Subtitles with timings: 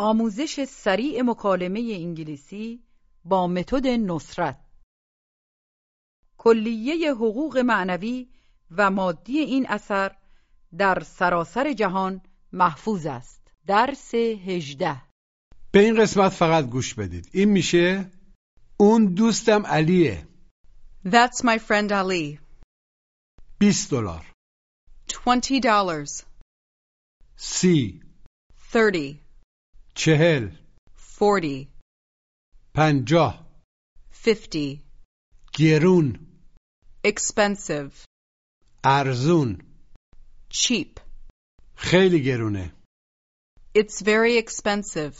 [0.00, 2.82] آموزش سریع مکالمه انگلیسی
[3.24, 4.60] با متد نصرت.
[6.38, 8.28] کلیه حقوق معنوی
[8.70, 10.16] و مادی این اثر
[10.78, 12.20] در سراسر جهان
[12.52, 13.52] محفوظ است.
[13.66, 15.02] درس هجده.
[15.72, 17.28] به این قسمت فقط گوش بدید.
[17.32, 18.10] این میشه
[18.76, 20.28] اون دوستم علیه.
[21.06, 22.38] That's my friend Ali.
[23.58, 24.32] 20 دلار.
[25.08, 26.22] Twenty dollars.
[27.36, 28.02] سی.
[28.72, 29.27] Thirty.
[29.98, 30.50] چهل
[31.18, 31.66] Forty.
[32.74, 33.46] پنجاه
[34.12, 34.80] Fifty.
[35.52, 36.26] گرون
[37.06, 37.92] Expensive.
[38.84, 39.58] ارزون
[40.52, 41.00] Cheap.
[41.76, 42.72] خیلی گرونه
[43.78, 45.14] It's very expensive.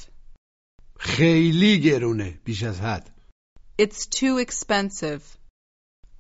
[0.98, 3.10] خیلی گرونه بیش از حد
[3.83, 5.22] It's too expensive.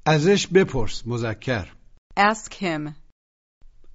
[0.06, 1.72] ازش بپرس مذکر
[2.18, 2.94] Ask him.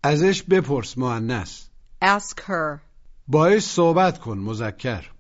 [0.04, 1.68] ازش بپرس مؤنث
[2.04, 2.93] Ask her.
[3.27, 5.13] باش صحبت کن مذکر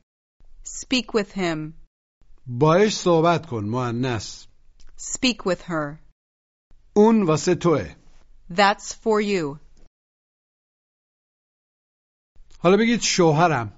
[0.65, 1.73] Speak with him.
[2.47, 4.45] باش صحبت کن مؤنث
[4.97, 5.99] Speak with her.
[6.95, 7.95] اون واسه توه
[8.49, 9.59] That's for you.
[12.59, 13.77] حالا بگید شوهرم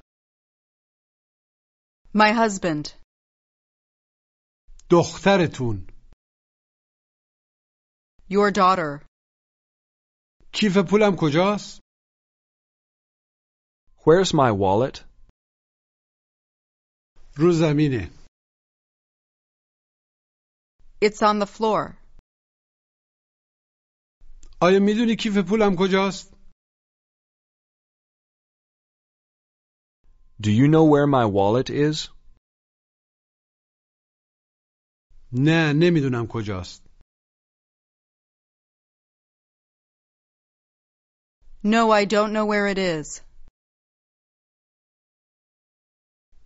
[2.18, 2.90] My husband.
[4.92, 5.88] دخترتون
[8.30, 9.06] Your daughter.
[10.54, 11.85] کیف پولم کجاست
[14.07, 15.05] Where's my wallet?
[17.37, 18.11] رو زمینه
[21.03, 21.97] It's on the floor.
[24.63, 26.35] آیا میدونی کیف پولم کجاست
[30.43, 32.09] Do you know where my wallet is?
[35.33, 36.83] نه نمیدونم کجاست
[41.63, 43.21] No, I don't know where it is.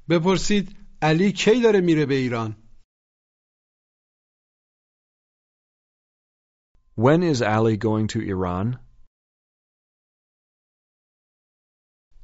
[0.09, 2.55] بپرسید علی کی داره میره به ایران
[7.05, 8.67] When is Ali going to Iran?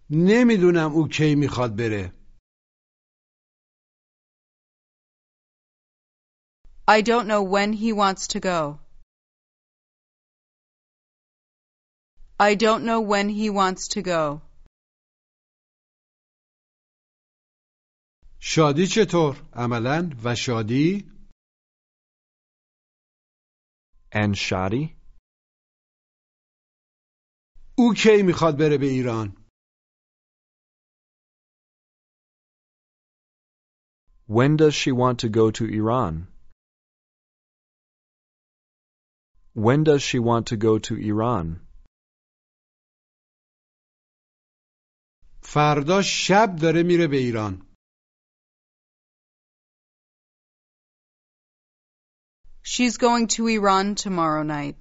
[0.09, 2.11] نمی‌دونم او کی می‌خواد بره
[6.87, 8.79] I don't know when he wants to go.
[12.39, 14.41] I don't know when he wants to go.
[18.47, 21.11] شادی چطور عملا و شادی
[24.11, 24.95] And Shadi?
[27.78, 29.45] او کی می‌خواد بره به ایران
[34.28, 36.28] When does she want to go to Iran?
[39.55, 41.67] When does she want to go to Iran?
[45.44, 47.64] فردا شب داره میره به ایران
[52.64, 54.76] She's going to Iran tomorrow night.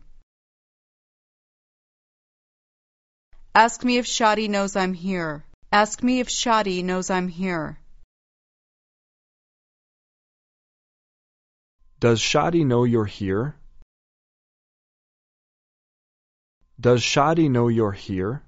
[3.56, 5.44] Ask me if Shadi knows I'm here.
[5.72, 7.80] Ask me if Shadi knows I'm here.
[12.00, 13.56] Does Shadi know you're here?
[16.80, 18.44] Does Shadi know you're here?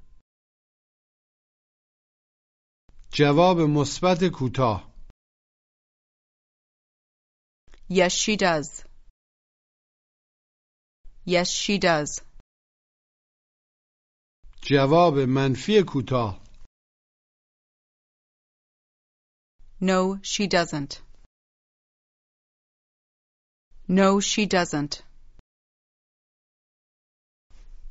[3.14, 4.92] جواب مثبت کوتاه
[7.90, 8.85] Yes, she does.
[11.26, 12.22] Yes, she does.
[14.64, 16.42] جواب منفی کوتاه
[19.82, 21.02] No, she doesn't.
[23.88, 25.04] No, she doesn't.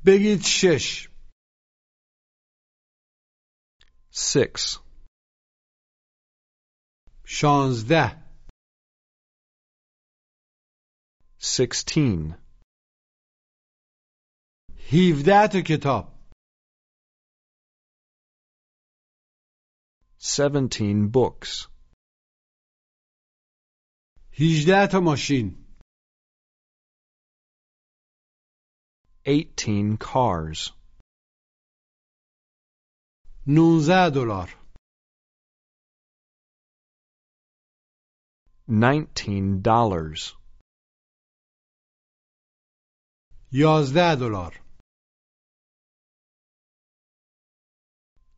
[0.06, 1.08] بگید شش
[4.12, 4.78] Six.
[7.24, 8.30] شانزده
[11.40, 12.43] Sixteen.
[14.92, 16.20] هیوده تا کتاب
[20.22, 21.68] Seventeen books.
[24.32, 25.66] هیجده تا ماشین
[29.26, 30.72] Eighteen cars.
[33.46, 34.48] نونزده دلار
[38.68, 40.40] Nineteen dollars.
[43.52, 44.63] یازده دلار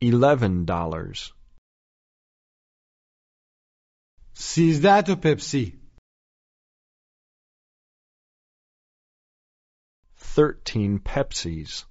[0.01, 1.33] Eleven dollars.
[4.33, 5.83] سیزده تا پپسی
[10.35, 11.85] Thirteen Pepsis.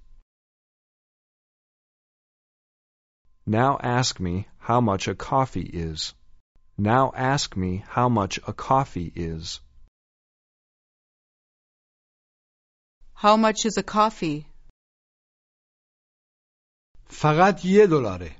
[3.45, 6.13] Now ask me how much a coffee is.
[6.77, 9.61] Now ask me how much a coffee is.
[13.13, 14.47] How much is a coffee?
[17.09, 18.35] فقط یه دلاره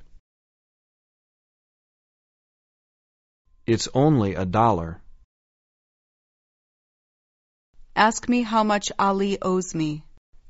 [3.66, 5.01] It's only a dollar.
[7.95, 10.04] Ask me how much Ali owes me.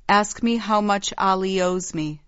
[0.09, 2.21] Ask me how much Ali owes me.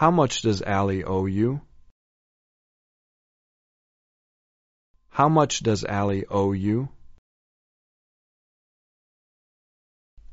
[0.00, 1.60] How much does Ali owe you?
[5.10, 6.88] How much does Ali owe you?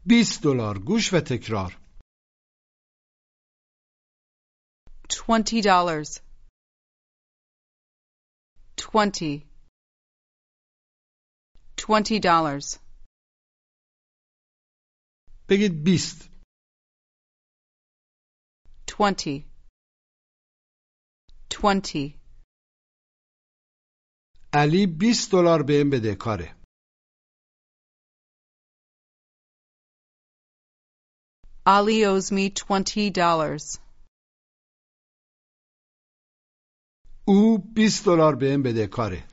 [0.09, 0.79] 20 دلار.
[0.79, 1.79] گوش و تکرار.
[5.09, 6.21] 20 dollars.
[8.77, 9.43] 20
[11.77, 12.79] 20 dollars.
[15.49, 16.31] بگید 20
[18.99, 19.31] 20
[21.51, 22.15] 20
[24.53, 26.56] علی 20 دلار بهم بده کاره.
[31.66, 33.80] Ali owes me twenty dollars.
[37.28, 39.28] او 20 دلار بهم بده کاره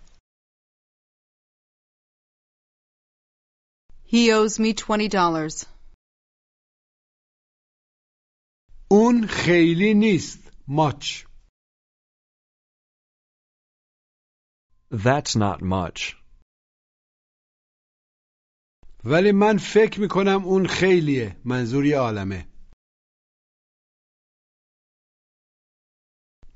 [4.05, 5.67] He owes me twenty dollars.
[8.91, 11.25] اون خیلی نیست ماچ
[14.91, 16.17] That's not much.
[19.06, 22.48] ولی من فکر می‌کنم اون خیلیه منظوری عالمه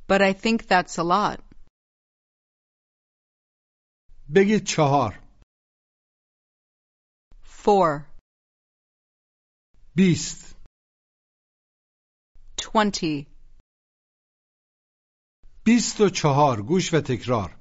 [0.10, 1.40] But I think that's a lot.
[4.36, 5.20] بگید چهار
[7.44, 8.06] Four.
[9.96, 10.56] بیست
[12.62, 13.26] Twenty.
[15.66, 17.57] بیست و چهار گوش و تکرار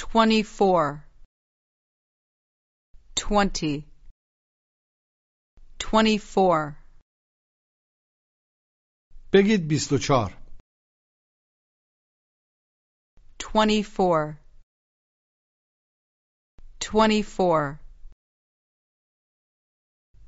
[0.00, 1.04] Twenty-four.
[3.16, 3.84] Twenty.
[5.78, 6.76] Twenty-four.
[9.32, 10.42] بگید بیست و چهار
[13.38, 14.36] Twenty-four.
[16.80, 17.78] Twenty-four.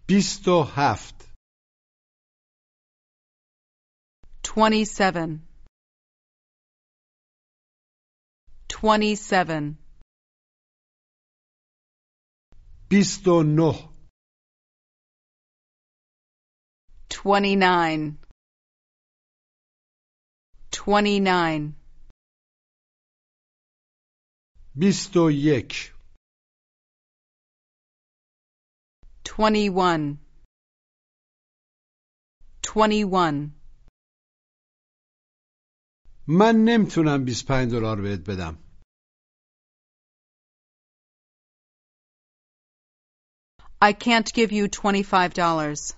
[0.09, 1.29] بیست و هفت
[4.43, 5.31] Twenty-seven.
[8.84, 9.78] 27
[12.90, 13.90] 29
[20.72, 21.74] 29
[24.76, 25.94] 21
[29.24, 30.18] 21
[36.28, 38.63] من نمی‌تونم 25 دلار بهت بدم.
[43.83, 45.95] I can't give you twenty-five dollars.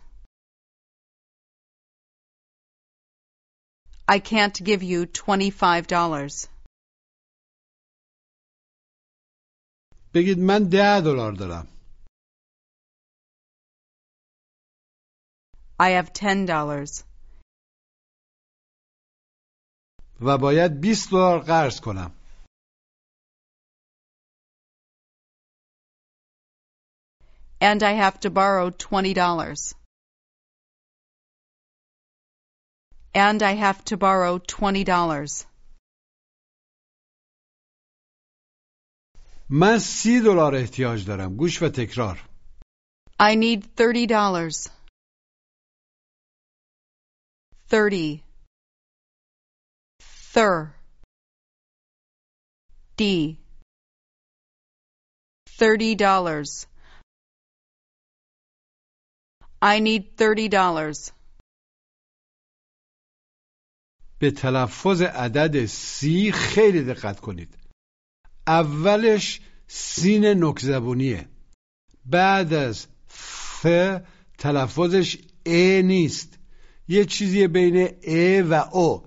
[4.07, 6.49] I can't give you twenty-five dollars.
[10.15, 11.69] بگید من ده دلار دارم
[15.81, 17.05] I have ten dollars.
[20.21, 22.11] و باید 20 دلار قرض کنم
[27.61, 29.75] And I have to borrow twenty dollars.
[33.15, 35.47] And I have to borrow twenty dollars.
[39.53, 42.19] من سی دلار احتیاج دارم گوش و تکرار
[43.21, 44.71] I need thirty dollars.
[47.69, 48.23] Thirty.
[50.35, 50.75] Thir.
[52.97, 53.39] D.
[55.59, 56.67] Thirty dollars.
[59.74, 61.12] I need thirty dollars.
[64.20, 67.58] به تلفظ عدد سی خیلی دقت کنید.
[68.48, 71.30] اولش سین نکزبونیه.
[72.06, 73.68] بعد از ف
[74.38, 76.40] تلفظش ا نیست.
[76.88, 79.04] یه چیزی بین ا و او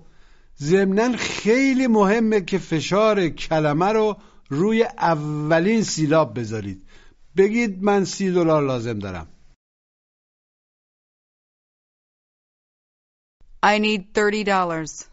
[0.57, 4.17] ضمنا خیلی مهمه که فشار کلمه رو
[4.49, 6.83] روی اولین سیلاب بذارید.
[7.37, 9.27] بگید من سی دلار لازم دارم.
[13.61, 15.07] I need thirty dollars.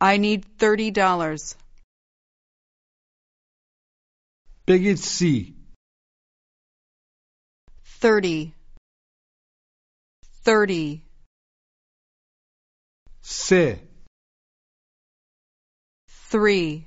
[0.00, 1.56] I need thirty dollars.
[4.66, 5.54] Begin C.
[7.84, 8.54] Thirty.
[10.44, 11.02] Thirty.
[13.22, 13.88] سه
[16.30, 16.86] three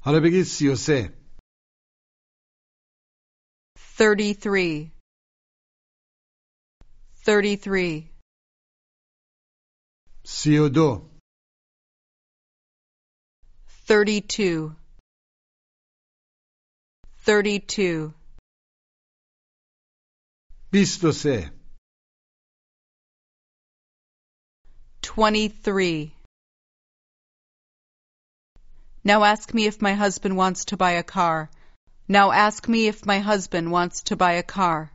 [0.00, 1.12] حالا بگید سی و سه
[3.98, 4.99] thirty three
[7.30, 8.10] 33.
[10.24, 11.04] 32.
[17.18, 17.22] 32.
[17.22, 18.12] 23
[25.02, 26.12] 23.
[29.04, 31.48] Now ask me if my husband wants to buy a car.
[32.08, 34.90] Now ask me if my husband wants to buy a car.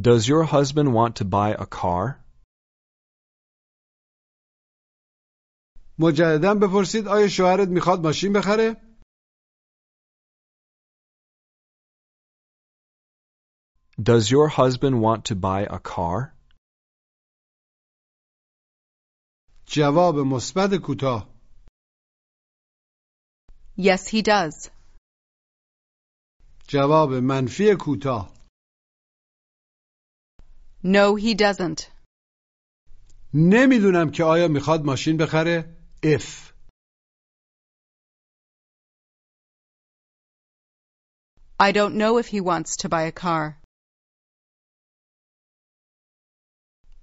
[0.00, 2.24] Does your husband want to buy a car?
[5.98, 8.76] مجددا بپرسید آیا شوهرت میخواد ماشین بخره؟
[14.02, 16.32] Does your husband want to buy a car?
[19.66, 21.30] جواب مثبت کوتاه
[23.76, 24.70] Yes, he does.
[26.68, 28.33] جواب منفی کوتاه
[30.84, 31.90] No, he doesn't.
[33.34, 36.50] نمیدونم که آیا میخواد ماشین بخره؟ F
[41.60, 43.60] I don't know if he wants to buy a car.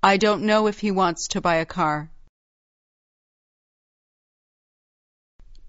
[0.03, 2.09] I don't know if he wants to buy a car.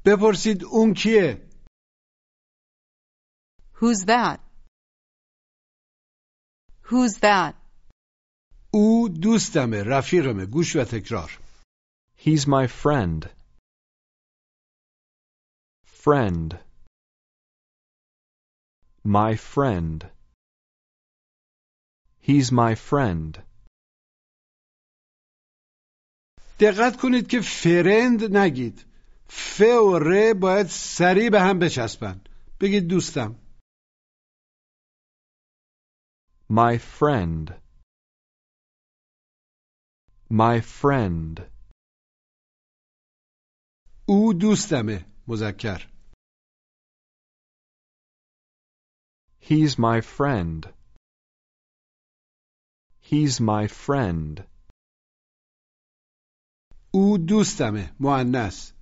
[0.06, 1.48] بپرسید اون کیه؟
[3.80, 4.40] Who's that?
[6.88, 7.54] Who's that?
[8.73, 11.39] او دوستمه رفیقمه گوش و تکرار
[12.25, 13.29] He's my friend.
[16.03, 16.49] Friend.
[19.03, 20.05] My friend.
[22.27, 23.37] He's my friend.
[26.59, 28.85] دقت کنید که فرند نگید
[29.27, 32.21] ف و ر باید سریع به هم بچسبن
[32.61, 33.35] بگید دوستم
[36.49, 37.62] My friend.
[40.32, 41.40] My friend.
[44.08, 45.98] او دوستمه مذکر
[49.40, 50.74] He's my friend.
[53.00, 54.44] He's my friend.
[56.94, 58.72] او دوستمه مؤنث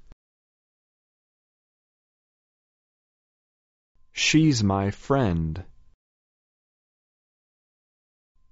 [4.13, 5.65] She's my friend.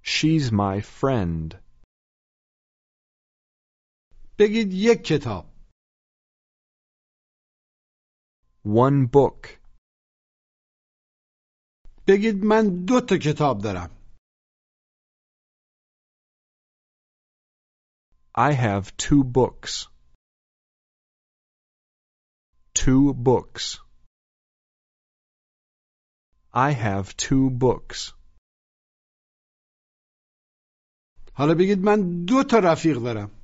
[0.01, 1.59] She's my friend.
[4.40, 5.44] بگید یک کتاب
[8.64, 9.60] One book.
[12.08, 13.90] بگید من دو تا کتاب دارم
[18.34, 19.88] I have two books.
[22.74, 23.78] Two books.
[26.54, 28.14] I have two books.
[31.34, 33.39] حالا بگید من دو تا رفیق دارم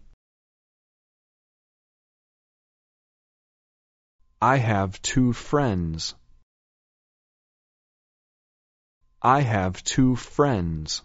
[4.42, 6.16] I have two friends.
[9.22, 11.04] I have two friends.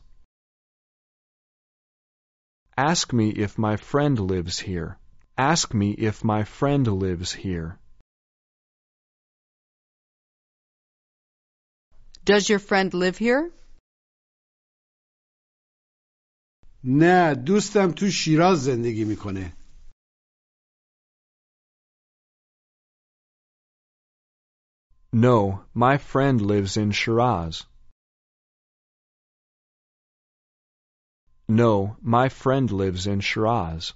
[2.79, 4.99] Ask me if my friend lives here.
[5.37, 7.79] Ask me if my friend lives here.
[12.25, 13.53] Does your friend live here?
[16.85, 19.53] نه دوستم تو شیراز زندگی میکنه
[25.13, 27.65] No, my friend lives in Shiraz.
[31.49, 33.93] No, my friend lives in Shiraz.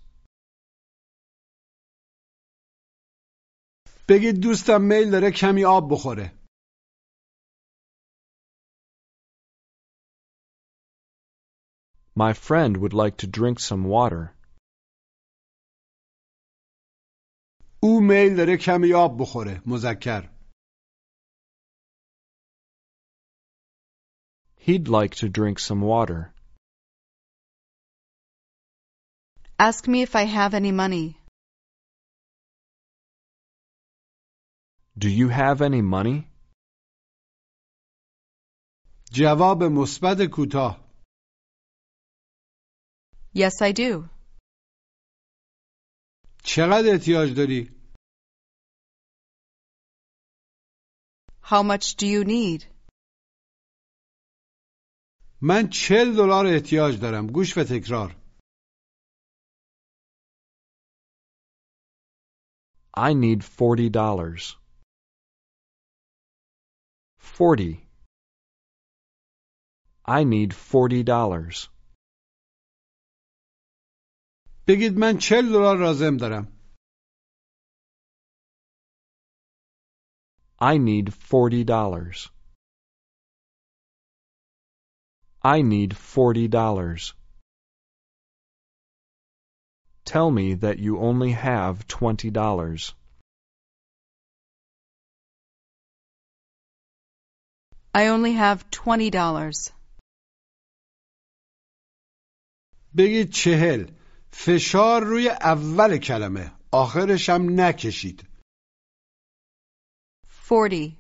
[4.09, 6.33] بگید دوستم میل داره کمی آب بخوره
[12.17, 14.37] My friend would like to drink some water.
[17.83, 20.34] او میل داره کمی آب بخوره مذکر
[24.64, 26.33] He'd like to drink some water.
[29.59, 31.17] Ask me if I have any money.
[34.99, 36.26] Do you have any money?
[39.12, 40.90] جواب مثبت کوتاه
[43.35, 44.09] Yes, I do.
[46.45, 47.81] چقدر احتیاج داری
[51.43, 52.67] How much do you need?
[55.42, 58.25] من چل دلار احتیاج دارم گوش و تکرار
[62.98, 64.56] I need forty dollars.
[67.18, 67.74] Forty.
[70.06, 71.70] I need forty dollars.
[74.68, 76.48] بگید من چل دلار لازم دارم
[80.62, 82.35] I need forty dollars.
[85.45, 87.14] I need forty dollars.
[90.05, 92.95] Tell me that you only have twenty dollars.
[97.95, 99.73] I only have twenty dollars.
[102.97, 103.90] بگید چهل
[104.33, 108.26] فشار روی اول کلمه آخرش هم نکشید
[110.49, 110.97] Forty.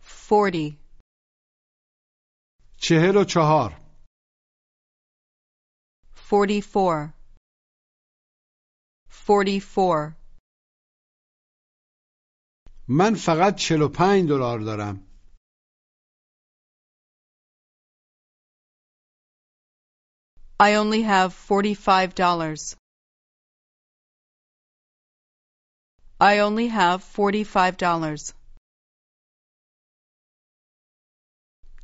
[0.00, 0.77] Forty.
[2.81, 3.81] چهل و چهار.
[12.87, 15.09] من فقط چل و پنج دلار دارم
[20.61, 22.75] I only have forty-five dollars.
[26.19, 27.77] I only have forty-five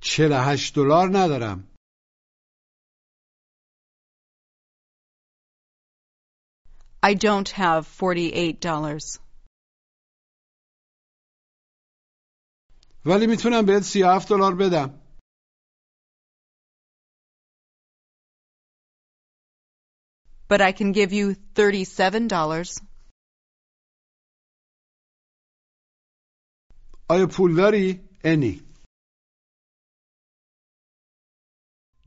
[0.05, 0.15] dollars.
[0.15, 1.71] چل و هشت دلار ندارم
[7.03, 9.19] I don't have forty-eight dollars.
[13.05, 15.01] ولی می‌تونم بهت سی و هفت دلار بدم
[20.47, 22.81] But I can give you thirty-seven dollars.
[27.09, 28.74] آیا پول داری؟ انی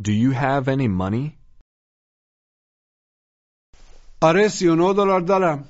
[0.01, 1.37] Do you have any money?
[4.21, 5.69] آره سی و نه دلار دارم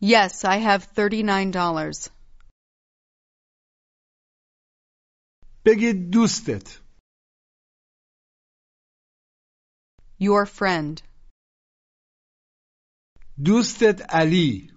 [0.00, 2.08] Yes, I have thirty-nine dollars.
[5.66, 6.78] بگید دوستت
[10.20, 11.02] Your friend.
[13.44, 14.72] دوستت علی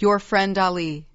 [0.00, 1.06] Your friend Ali.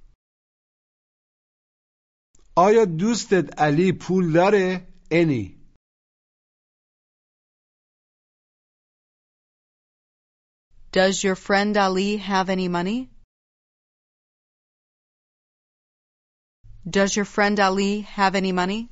[2.58, 5.56] آیا دوستت علی پول داره؟ انی
[10.92, 13.10] Does your friend Ali have any money?
[16.90, 18.90] Does your friend Ali have any money?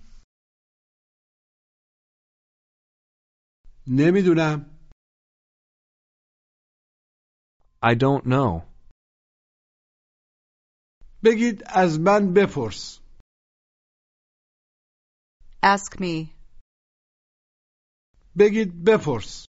[3.88, 4.74] نمیدونم
[7.84, 8.67] I don't know.
[11.25, 13.01] بگید از من بپرس
[15.63, 16.29] Ask me.
[18.39, 19.47] بگید بپرس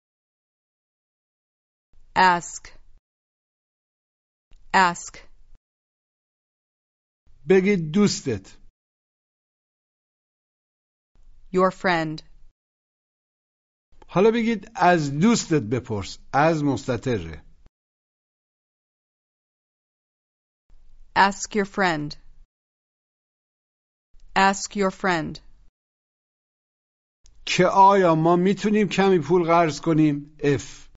[2.17, 2.69] Ask.
[4.75, 5.19] Ask.
[7.49, 8.57] بگید دوستت
[11.55, 12.23] Your friend.
[14.09, 17.45] حالا بگید از دوستت بپرس از مستتره
[21.16, 22.16] Ask your friend.
[24.36, 25.40] Ask your friend.
[27.46, 30.88] که آیا ما میتونیم کمی پول قرض کنیم اف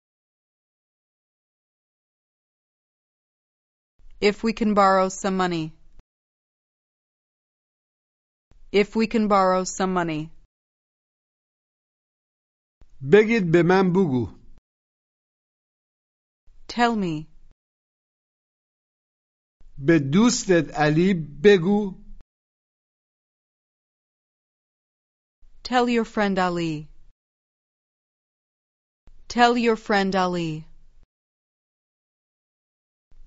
[4.22, 5.72] If we can borrow some money.
[8.72, 10.31] If we can borrow some money.
[13.12, 14.29] بگید به من بگو
[16.68, 17.26] Tell me.
[19.77, 22.05] به دوستت علی بگو
[25.63, 26.88] Tell your friend Ali.
[29.27, 30.65] Tell your friend Ali.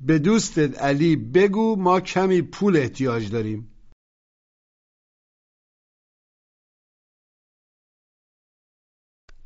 [0.00, 3.74] به دوستت علی بگو ما کمی پول احتیاج داریم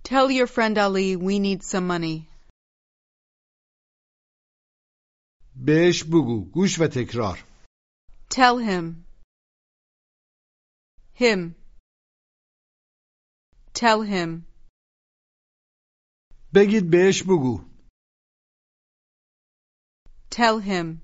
[0.05, 2.32] Tell your friend Ali we need some money.
[5.66, 7.38] بهش بگو گوش و تکرار
[8.30, 8.86] Tell him.
[11.14, 11.56] Him.
[13.74, 14.30] Tell him.
[16.56, 17.66] بگید بهش بگو
[20.32, 21.02] Tell him.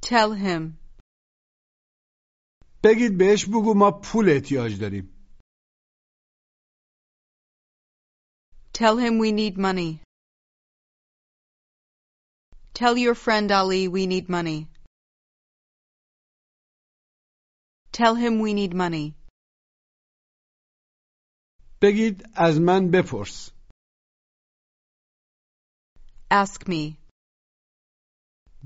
[0.00, 0.78] Tell him.
[2.84, 5.08] بگید بهش بگو ما پول احتیاج داریم
[8.72, 10.05] Tell him we need money.
[12.76, 14.68] Tell your friend Ali we need money.
[17.92, 19.14] Tell him we need money.
[21.82, 23.50] بگید از من بپرس
[26.30, 26.96] Ask me.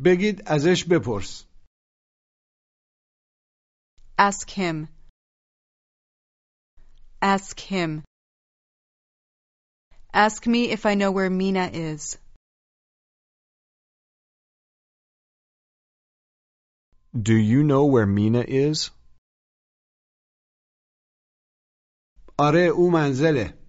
[0.05, 1.45] بگید ازش بپرس
[4.19, 4.89] Ask him.
[7.23, 8.05] Ask him.
[10.15, 12.19] Ask me if I know where Mina is.
[17.13, 18.91] Do you know where Mina is?
[22.39, 23.67] آره او منزله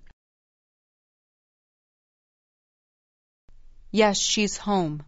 [3.92, 5.04] Yes, she's home.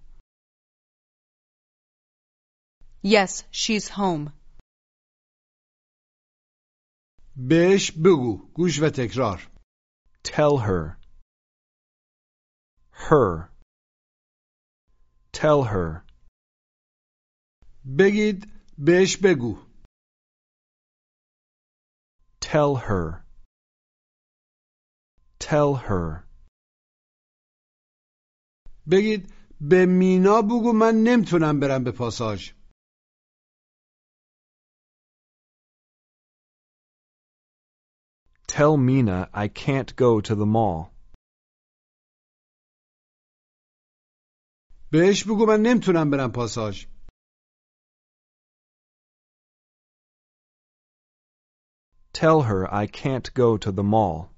[3.03, 4.31] Yes, she's home.
[7.35, 9.49] بهش بگو گوش و تکرار
[10.23, 10.97] Tell her.
[12.91, 13.49] Her.
[15.33, 16.05] Tell her.
[17.98, 19.58] بگید بهش بگو
[22.40, 23.24] Tell her.
[25.40, 26.24] Tell her.
[28.90, 32.52] بگید به مینا بگو من نمی‌تونم برم به پاساژ
[38.48, 40.94] Tell Mina I can't go to the mall.
[44.92, 46.86] بهش بگو من نمی‌تونم برم پاساژ
[52.13, 54.31] Tell her I can't go to the mall.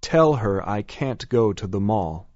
[0.00, 2.28] Tell her I can't go to the mall.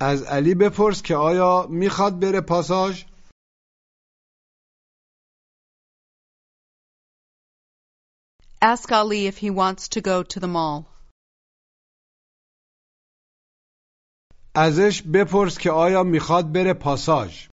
[0.00, 3.04] از علی بپرس که آیا میخواد بره پاساژ
[8.62, 10.86] Ask Ali if he wants to go to the mall.
[14.54, 17.48] ازش بپرس که آیا میخواد بره پاساژ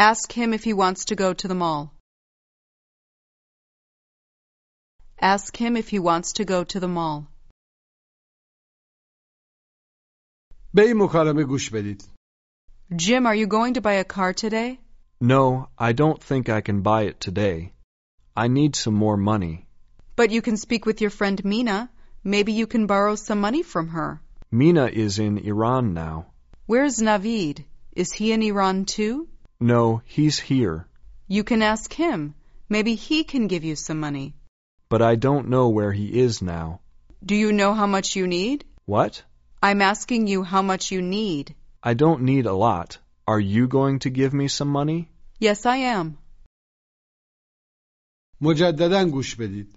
[0.00, 1.92] Ask him if he wants to go to the mall.
[5.20, 7.28] Ask him if he wants to go to the mall.
[10.74, 12.04] به این مکالمه گوش بدید
[12.94, 14.78] Jim, are you going to buy a car today?
[15.20, 17.72] No, I don't think I can buy it today.
[18.36, 19.66] I need some more money.
[20.14, 21.90] But you can speak with your friend Mina.
[22.22, 24.20] Maybe you can borrow some money from her.
[24.50, 26.26] Mina is in Iran now.
[26.66, 27.64] Where's Navid?
[27.92, 29.28] Is he in Iran too?
[29.60, 30.86] No, he's here.
[31.28, 32.34] You can ask him.
[32.68, 34.34] Maybe he can give you some money.
[34.88, 36.80] But I don't know where he is now.
[37.24, 38.64] Do you know how much you need?
[38.84, 39.22] What?
[39.62, 41.54] I'm asking you how much you need.
[41.82, 42.98] I don't need a lot.
[43.26, 45.10] Are you going to give me some money?
[45.40, 46.18] Yes, I am.
[48.40, 49.76] مجددا گوش بدید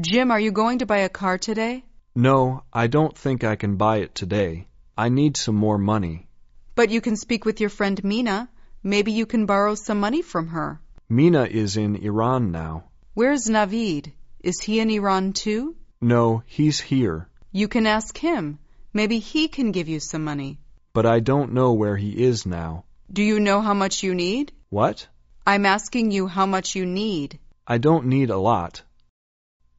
[0.00, 1.84] Jim, are you going to buy a car today?
[2.14, 4.68] No, I don't think I can buy it today.
[4.96, 6.28] I need some more money.
[6.74, 8.48] But you can speak with your friend Mina.
[8.82, 10.80] Maybe you can borrow some money from her.
[11.08, 12.84] Mina is in Iran now.
[13.14, 14.12] Where's Navid?
[14.40, 15.76] Is he in Iran too?
[16.00, 17.28] No, he's here.
[17.52, 18.58] You can ask him.
[18.92, 20.58] Maybe he can give you some money.
[20.92, 22.84] But I don't know where he is now.
[23.12, 24.52] Do you know how much you need?
[24.70, 25.06] What?
[25.46, 27.38] I'm asking you how much you need.
[27.66, 28.82] I don't need a lot.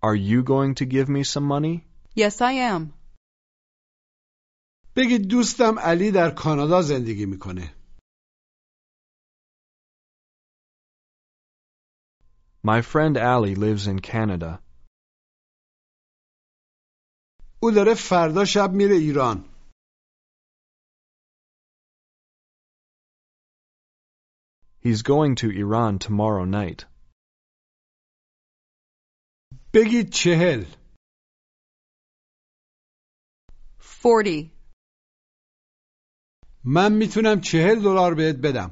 [0.01, 1.85] Are you going to give me some money?
[2.15, 2.93] Yes, I am.
[4.95, 7.73] بگید دوستم علی در کانادا زندگی میکنه
[12.63, 14.61] My friend Allie lives in Canada.
[17.63, 19.45] او داره فردا شب میره ایران
[24.79, 26.85] He's going to Iran tomorrow night.
[29.73, 30.65] بگید چهل
[33.79, 34.51] Forty.
[36.63, 38.71] من میتونم چهل دلار بهت بدم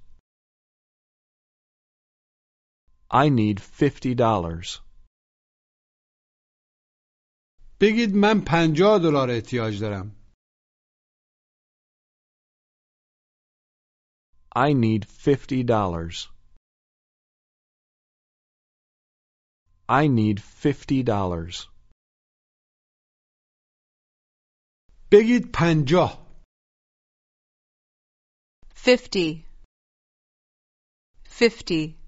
[3.10, 4.80] I need fifty dollars.
[7.80, 10.16] بگید من پنجاه دلار احتیاج دارم
[14.56, 16.16] I need fifty dollars.
[19.88, 21.68] I need fifty dollars.
[25.12, 26.26] بگید پنجاه
[28.74, 29.44] fifty,
[31.24, 31.99] fifty,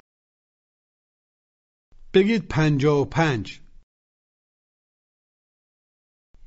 [2.16, 3.62] بگید پنجاه و پنج.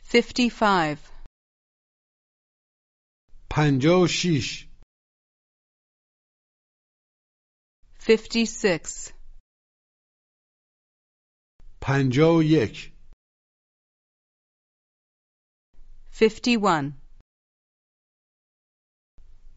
[0.03, 0.99] fifty-five,
[3.51, 4.69] پنجاه و شیش.
[11.81, 12.93] پنجاه و یک.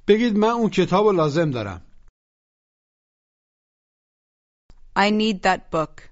[0.07, 1.88] بگید من اون کتاب لازم دارم.
[4.96, 6.10] I need that book.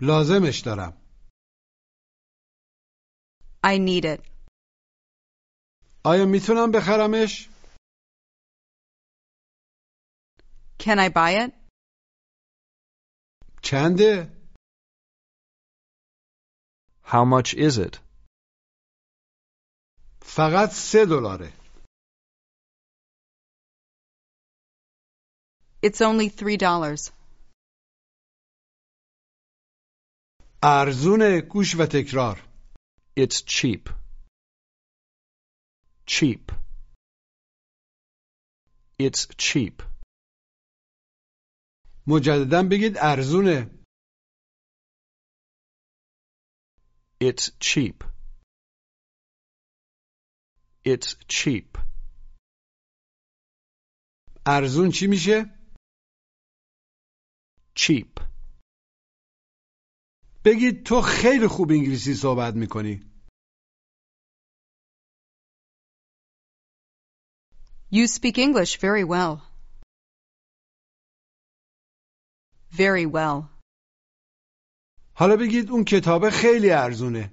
[0.00, 0.92] لازمش دارم
[3.66, 4.20] I need it.
[6.04, 7.48] آیا میتونم بخرمش؟
[10.78, 11.52] Can I buy it?
[13.62, 14.32] چنده؟
[17.04, 17.98] How much is it?
[20.22, 21.52] فقط سه دلاره
[25.82, 27.12] It's only three dollars.
[30.62, 32.42] ارزون گوش و تکرار
[33.16, 33.88] It's cheap.
[36.06, 36.52] Cheap.
[38.98, 39.82] It's cheap.
[42.06, 43.70] مجددا بگید ارزونه
[47.20, 48.04] It's cheap.
[50.86, 51.78] It's cheap.
[54.46, 55.59] ارزون چی میشه؟
[57.81, 58.19] Cheap.
[60.45, 63.11] بگید تو خیلی خوب انگلیسی صحبت می‌کنی
[67.91, 69.41] You speak English very well.
[72.71, 73.49] Very well.
[75.15, 77.31] حالا بگید اون کتاب خیلی ارزونه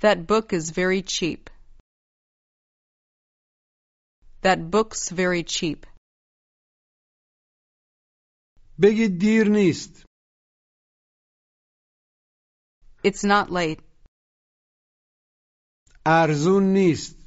[0.00, 1.50] That book is very cheap.
[4.42, 5.86] That book's very cheap.
[8.82, 10.04] بگید دیر نیست
[13.04, 13.82] It's not late.
[16.06, 17.24] ارزون نیست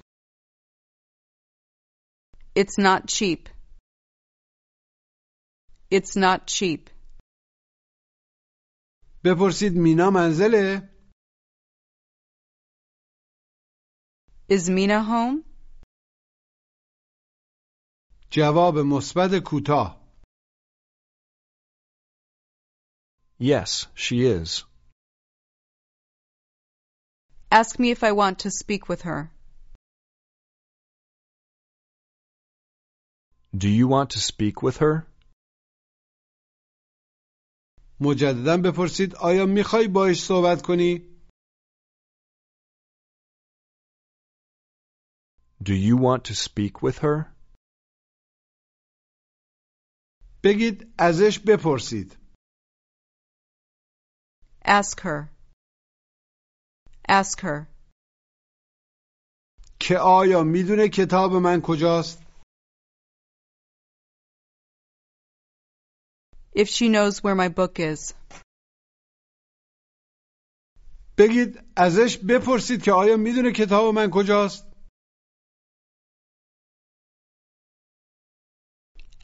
[2.56, 3.50] It's not cheap.
[5.92, 6.90] It's not cheap.
[9.26, 10.90] بپرسید مینا منزله
[14.50, 15.44] Is Mina home?
[18.32, 19.97] جواب مثبت کوتاه
[23.39, 24.65] Yes, she is.
[27.51, 29.31] Ask me if I want to speak with her.
[33.63, 35.07] Do you want to speak with her?
[38.01, 41.09] مجددا بپرسید آیا میخوای باش صحبت کنی
[45.63, 47.33] Do you want to speak with her?
[50.45, 52.17] بگید ازش بپرسید
[54.67, 55.29] Ask her.
[57.09, 57.67] Ask her.
[59.81, 62.23] که آیا میدونه کتاب من کجاست
[66.55, 68.15] If she knows where my book is.
[71.19, 74.67] بگید ازش بپرسید که آیا میدونه کتاب من کجاست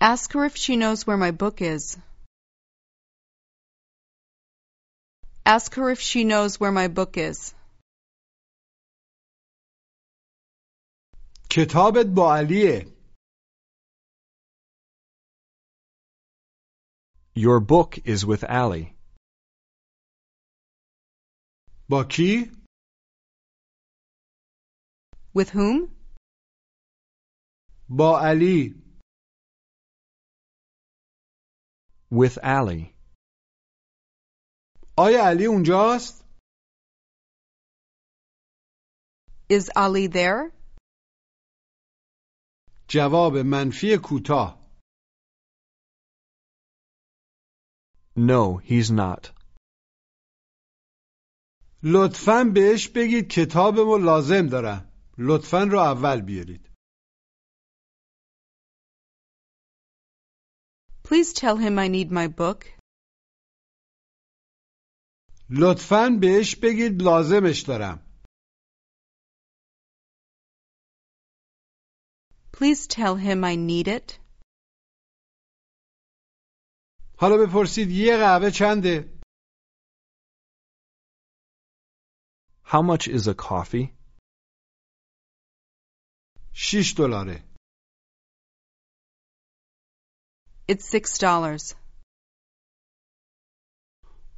[0.00, 1.98] Ask her if she knows where my book is.
[5.46, 7.54] Ask her if she knows where my book is.
[11.50, 12.98] کتابت با علیه
[17.34, 18.94] Your book is with Allie.
[21.90, 22.50] با کی
[25.34, 25.88] With whom?
[27.88, 28.74] با علی
[32.10, 32.91] With Allie.
[34.97, 36.23] آیا علی اونجاست
[39.49, 40.51] Is Ali there?
[42.87, 44.63] جواب منفی کوتاه
[48.15, 49.33] No, he's not.
[51.83, 56.69] لطفا بهش بگید کتابمو لازم دارم لطفا رو اول بیارید
[61.03, 62.82] Please tell him I need my book.
[65.61, 67.99] لطفا بهش بگید لازمش دارم
[72.53, 74.19] please tell him I need it?
[77.17, 79.19] حالا بپرسید یه قهوه چنده؟
[82.65, 83.93] How much is a coffee?
[86.53, 87.43] 6 دلاره.
[90.67, 91.82] It's six dollars.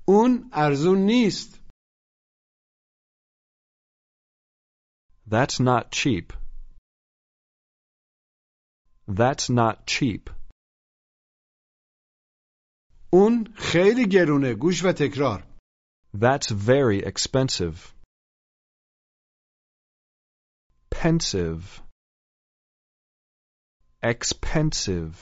[0.09, 1.61] اون ارزون نیست.
[5.31, 6.33] That's not cheap.
[9.09, 10.31] That's not cheap.
[13.13, 14.55] اون خیلی گرونه.
[14.55, 15.51] گوش و تکرار.
[16.15, 17.77] That's very expensive.
[20.91, 21.63] Pensive.
[24.03, 25.15] Expensive.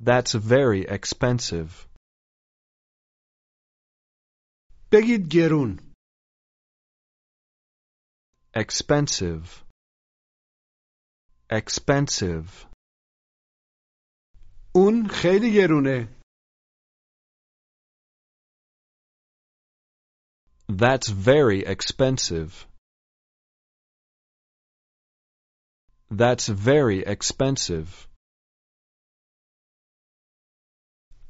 [0.00, 1.70] That's very expensive.
[4.94, 5.94] بگید گرون.
[8.54, 9.46] Expensive.
[11.50, 12.70] Expensive.
[14.74, 16.20] اون خیلی گرونه.
[20.68, 22.50] That's very expensive.
[26.10, 27.88] That's very expensive.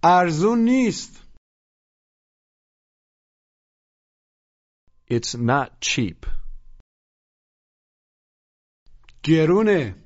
[0.03, 1.24] ارزون نیست.
[5.08, 6.26] It's not cheap.
[9.24, 10.06] گرونه.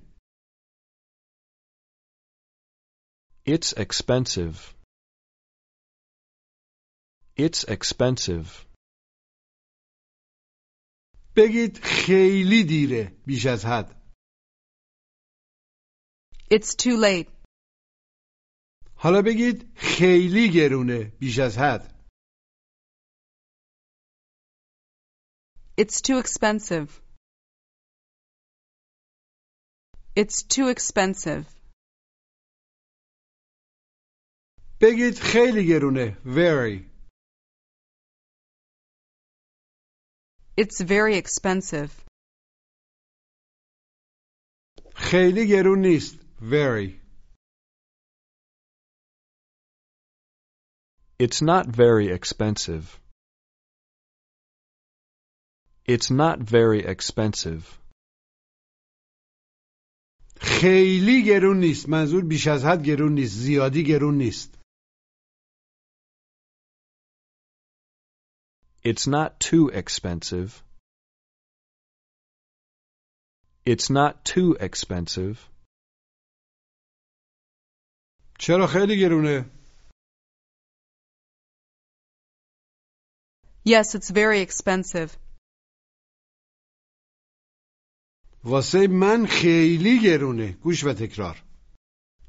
[3.46, 4.76] It's expensive.
[7.38, 8.48] It's expensive.
[11.36, 13.22] بگید خیلی دیره.
[13.26, 13.96] بیش از حد.
[16.52, 17.32] It's too late.
[18.96, 21.04] حالا بگید خیلی گرونه.
[21.20, 21.89] بیش از حد.
[25.79, 27.01] It's too expensive.
[30.15, 31.45] It's too expensive.
[34.81, 36.17] بگید خیلی گرونه.
[36.25, 36.87] Very.
[40.57, 41.91] It's very expensive.
[44.95, 46.15] خیلی گرون نیست.
[46.41, 47.01] Very.
[51.19, 53.01] It's not very expensive.
[55.89, 57.63] It's not very expensive.
[60.41, 61.89] خیلی گرون نیست.
[61.89, 63.35] منظور بیش از حد گرون نیست.
[63.37, 64.59] زیادی گرون نیست.
[68.85, 70.51] It's not too expensive.
[73.67, 75.37] It's not too expensive.
[78.39, 79.51] چرا خیلی گرونه؟
[83.65, 85.11] Yes, it's very expensive.
[88.44, 90.52] واسه من خیلی گرونه.
[90.52, 91.44] گوش و تکرار.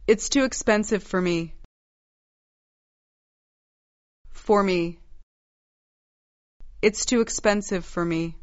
[0.08, 1.52] It's too expensive for me.
[4.32, 4.98] For me.
[6.82, 8.34] It's too expensive for me.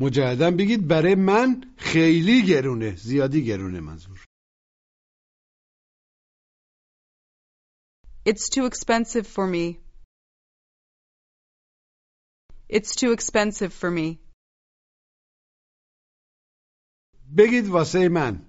[0.00, 2.96] مجددا بگید برای من خیلی گرونه.
[2.96, 4.24] زیادی گرونه منظور.
[8.26, 9.78] It's too expensive for me.
[12.68, 14.23] It's too expensive for me.
[17.37, 18.45] بگید واسه من.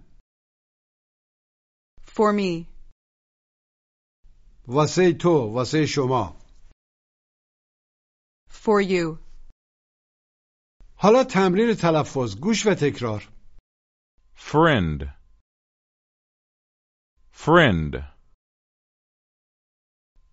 [2.07, 2.67] For me.
[4.69, 5.31] واسه تو.
[5.31, 6.41] واسه شما.
[8.49, 9.19] For you.
[10.97, 12.37] حالا تمرین تلفظ.
[12.41, 13.29] گوش و تکرار.
[14.37, 15.13] friend
[17.45, 18.05] friend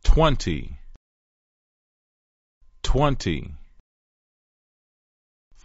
[0.03, 0.62] twenty
[2.82, 3.53] twenty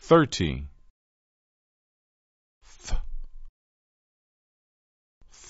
[0.09, 0.67] thirty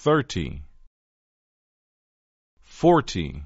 [0.07, 0.61] thirty.
[2.61, 3.43] Forty.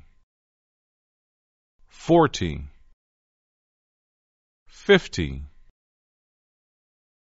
[1.88, 2.68] Forty.
[4.68, 5.42] Fifty.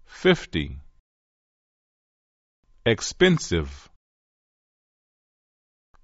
[0.06, 0.78] Fifty.
[2.86, 3.90] Expensive.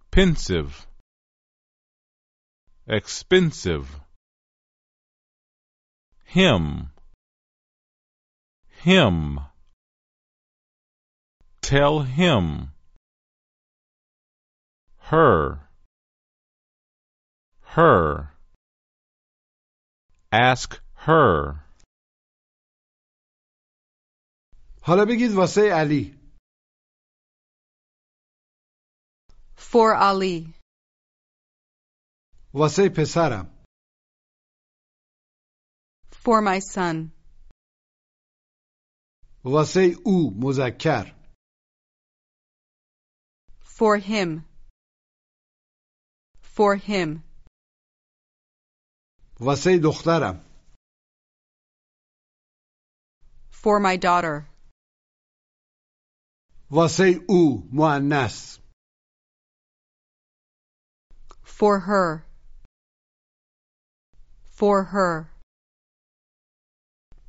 [0.09, 0.87] Pensive.
[2.87, 3.87] Expensive.
[6.25, 6.89] Him.
[8.81, 9.39] Him.
[11.61, 12.71] Tell him
[15.08, 15.68] her
[17.62, 18.30] her
[20.32, 21.64] ask her
[24.86, 26.24] حالا بگید واسه علی.
[29.58, 30.54] For Ali.
[32.54, 33.64] واسه پسرم.
[36.12, 37.12] For my son.
[39.44, 41.24] واسه او مذکر
[43.78, 44.47] For him.
[46.58, 47.22] For him.
[49.40, 50.40] واسه دخترم
[53.50, 54.48] For my daughter.
[56.70, 58.58] واسه او مؤنث
[61.44, 62.26] For her.
[64.58, 65.30] For her.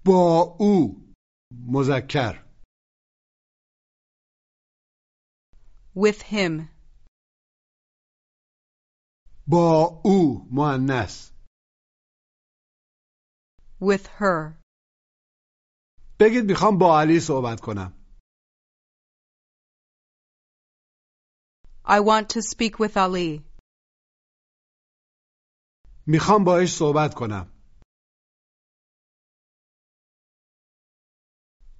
[0.05, 1.01] با او
[1.51, 2.45] مذکر
[5.95, 6.69] With him.
[9.50, 11.30] با او مؤنث
[13.80, 14.60] With her.
[16.20, 17.92] بگید می‌خوام با علی صحبت کنم
[21.84, 23.42] I want to speak with Ali.
[26.06, 27.52] می‌خوام باش صحبت کنم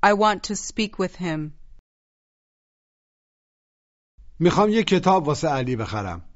[0.07, 1.53] I want to speak with him.
[4.41, 6.30] می‌خوام یه کتاب واسه علی بخرم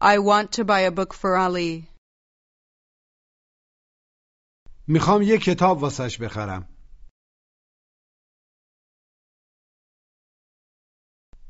[0.00, 1.88] I want to buy a book for Ali.
[4.88, 6.68] میخوام یه کتاب واسش بخرم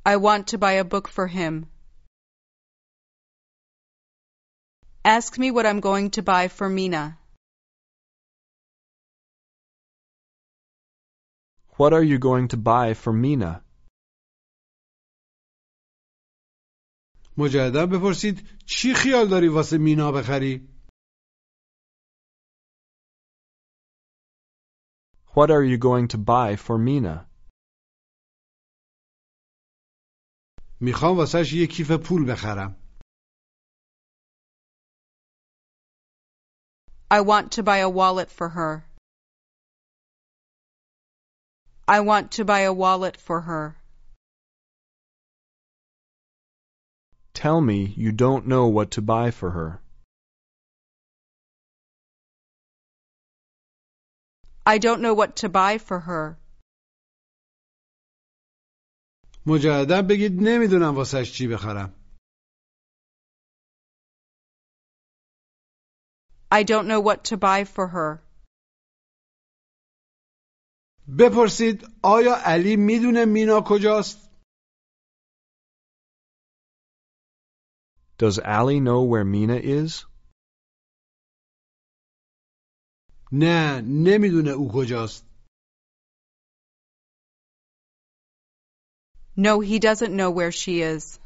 [0.04, 1.66] I want to buy a book for him.
[5.04, 7.18] Ask me what I'm going to buy for Mina.
[11.76, 13.62] What are you going to buy for Mina?
[17.38, 20.77] مجددا بپرسید چی خیال داری واسه مینا بخری؟
[25.35, 27.27] What are you going to buy for Mina?
[30.81, 32.75] می‌خوام واسش یه کیف پول بخرم
[37.09, 38.85] I want to buy a wallet for her.
[41.88, 43.76] I want to buy a wallet for her.
[47.43, 49.79] Tell me you don't know what to buy for her.
[54.65, 56.38] I don't know what to buy for her.
[59.45, 61.93] مجددا بگید نمی‌دونم واسش چی بخرم
[66.51, 68.19] I don't know what to buy for her.
[71.19, 74.26] بپرسید آیا علی می‌دونه مینا کجاست؟
[78.18, 80.06] Does Allie know where Mina is?
[83.32, 85.26] نه نمیدونه او کجاست
[89.36, 91.18] No, he doesn't know where she is.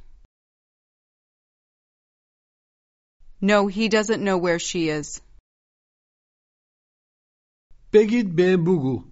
[3.41, 5.21] No, he doesn't know where she is.
[7.93, 9.05] بگید بهم بگو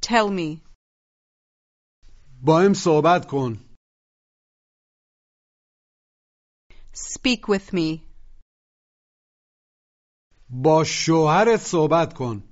[0.00, 0.60] Tell me.
[2.42, 3.65] با هم صحبت کن
[6.97, 8.01] Speak with me.
[10.49, 12.43] با شوهرت صحبت کن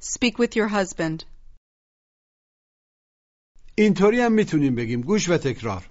[0.00, 1.24] Speak with your husband.
[3.78, 5.90] اینطوری هم می‌تونیم بگیم گوش و تکرار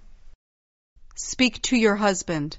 [1.15, 2.57] Speak to your husband.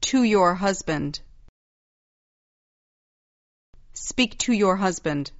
[0.00, 1.20] To your husband.
[3.94, 5.30] Speak to your husband.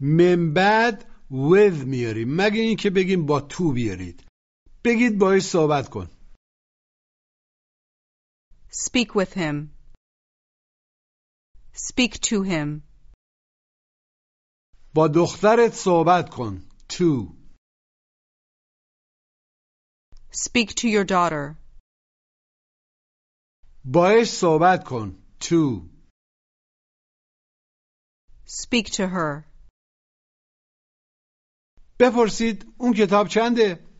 [0.00, 4.24] من بعد with میاریم مگه اینکه بگیم با تو بیارید
[4.84, 6.08] بگید باش صحبت کن
[8.70, 9.56] Speak with him.
[11.74, 12.82] Speak to him.
[14.94, 17.36] با دخترت صحبت کن تو
[20.32, 21.56] Speak to your daughter.
[23.84, 25.88] باش صحبت کن تو
[28.46, 29.51] Speak to her.
[32.02, 33.92] بپرسید اون کتاب چنده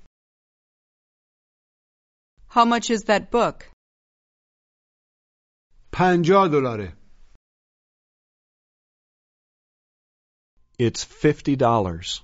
[2.50, 3.72] How much is that book?
[5.92, 6.96] پنجاه دلاره
[10.80, 12.22] It's fifty dollars.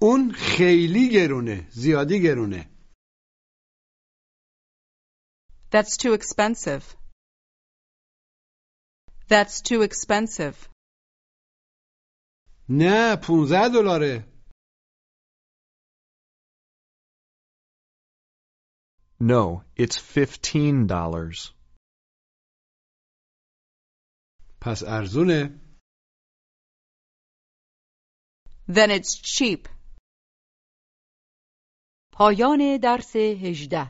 [0.00, 2.70] اون خیلی گرونه زیادی گرونه
[5.70, 6.82] That's too expensive.
[9.28, 10.67] That's too expensive.
[12.70, 14.38] نه پونزده دلاره
[19.20, 21.54] No, it's fifteen dollars.
[24.60, 25.60] پس ارزونه
[28.68, 29.68] Then it's cheap.
[32.12, 33.84] پایان درس هجده